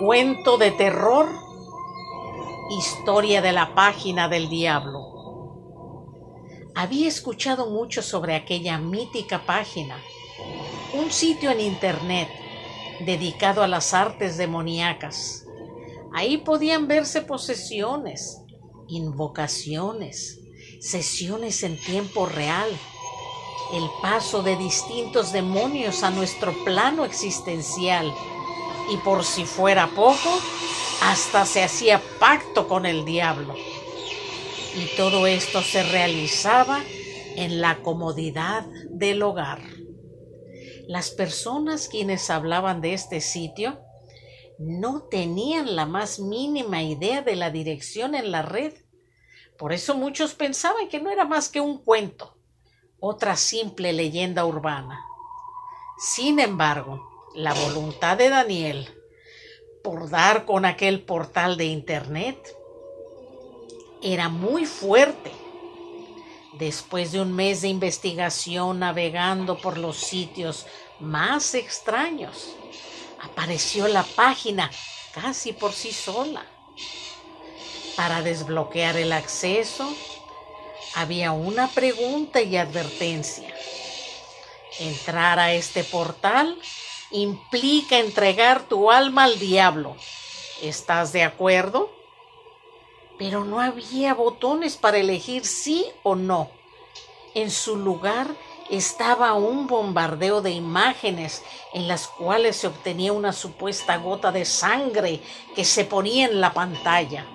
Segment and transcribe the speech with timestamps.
[0.00, 1.28] Cuento de terror.
[2.70, 5.00] Historia de la página del diablo.
[6.76, 9.96] Había escuchado mucho sobre aquella mítica página,
[10.94, 12.28] un sitio en Internet
[13.00, 15.44] dedicado a las artes demoníacas.
[16.14, 18.40] Ahí podían verse posesiones,
[18.86, 20.38] invocaciones,
[20.78, 22.68] sesiones en tiempo real,
[23.72, 28.14] el paso de distintos demonios a nuestro plano existencial
[28.90, 30.40] y por si fuera poco,
[31.02, 33.54] hasta se hacía pacto con el diablo.
[34.74, 36.82] Y todo esto se realizaba
[37.36, 39.60] en la comodidad del hogar.
[40.86, 43.80] Las personas quienes hablaban de este sitio
[44.58, 48.74] no tenían la más mínima idea de la dirección en la red.
[49.56, 52.36] Por eso muchos pensaban que no era más que un cuento,
[53.00, 55.04] otra simple leyenda urbana.
[55.98, 58.88] Sin embargo, la voluntad de Daniel
[59.82, 62.56] por dar con aquel portal de Internet
[64.02, 65.32] era muy fuerte.
[66.54, 70.66] Después de un mes de investigación navegando por los sitios
[70.98, 72.56] más extraños,
[73.22, 74.70] apareció la página
[75.12, 76.44] casi por sí sola.
[77.96, 79.92] Para desbloquear el acceso,
[80.94, 83.54] había una pregunta y advertencia.
[84.80, 86.56] Entrar a este portal
[87.10, 89.96] implica entregar tu alma al diablo.
[90.62, 91.90] ¿Estás de acuerdo?
[93.18, 96.50] Pero no había botones para elegir sí o no.
[97.34, 98.28] En su lugar
[98.70, 101.42] estaba un bombardeo de imágenes
[101.72, 105.20] en las cuales se obtenía una supuesta gota de sangre
[105.54, 107.26] que se ponía en la pantalla.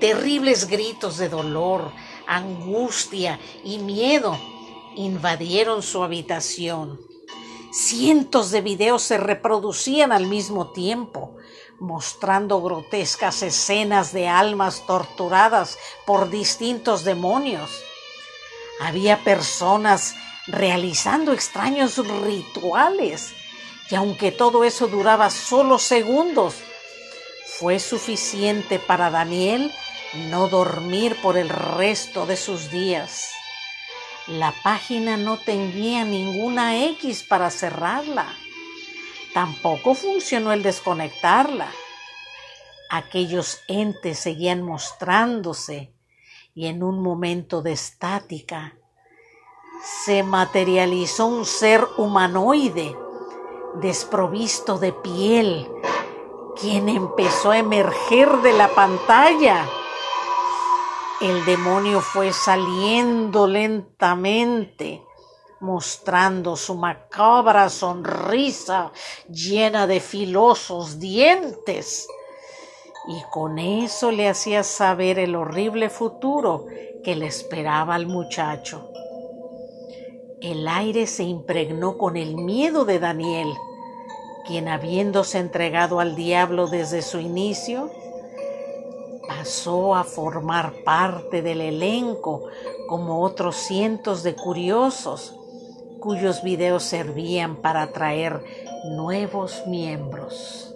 [0.00, 1.90] Terribles gritos de dolor,
[2.26, 4.38] angustia y miedo
[4.96, 7.05] invadieron su habitación.
[7.78, 11.36] Cientos de videos se reproducían al mismo tiempo,
[11.78, 17.70] mostrando grotescas escenas de almas torturadas por distintos demonios.
[18.80, 20.14] Había personas
[20.46, 23.34] realizando extraños rituales
[23.90, 26.54] y aunque todo eso duraba solo segundos,
[27.58, 29.70] fue suficiente para Daniel
[30.30, 33.35] no dormir por el resto de sus días.
[34.28, 38.26] La página no tenía ninguna X para cerrarla.
[39.32, 41.68] Tampoco funcionó el desconectarla.
[42.90, 45.92] Aquellos entes seguían mostrándose
[46.54, 48.74] y en un momento de estática
[50.04, 52.96] se materializó un ser humanoide
[53.74, 55.68] desprovisto de piel,
[56.60, 59.68] quien empezó a emerger de la pantalla.
[61.18, 65.02] El demonio fue saliendo lentamente,
[65.60, 68.92] mostrando su macabra sonrisa
[69.30, 72.06] llena de filosos dientes.
[73.08, 76.66] Y con eso le hacía saber el horrible futuro
[77.02, 78.90] que le esperaba al muchacho.
[80.42, 83.48] El aire se impregnó con el miedo de Daniel,
[84.46, 87.90] quien habiéndose entregado al diablo desde su inicio,
[89.94, 92.48] a formar parte del elenco
[92.88, 95.34] como otros cientos de curiosos
[96.00, 98.42] cuyos videos servían para atraer
[98.96, 100.74] nuevos miembros.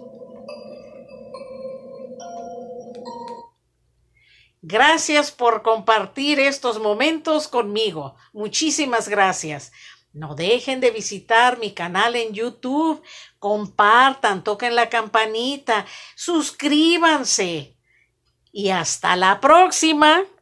[4.61, 8.15] Gracias por compartir estos momentos conmigo.
[8.31, 9.71] Muchísimas gracias.
[10.13, 13.01] No dejen de visitar mi canal en YouTube.
[13.39, 17.80] Compartan, toquen la campanita, suscríbanse
[18.51, 20.23] y hasta la próxima.